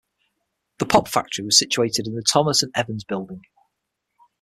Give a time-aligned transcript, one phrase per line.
[0.79, 3.43] The pop factory was situated in the Thomas and Evans building.